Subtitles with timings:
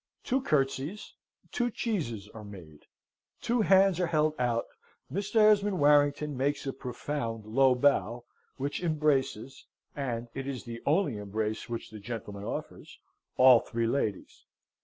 [0.23, 1.13] Two curtseys
[1.51, 2.87] two cheeses are made
[3.39, 4.65] two hands are held out.
[5.13, 5.35] Mr.
[5.35, 8.25] Esmond Warrington makes a profound low bow,
[8.57, 12.97] which embraces (and it is the only embrace which the gentleman offers)
[13.37, 14.47] all three ladies.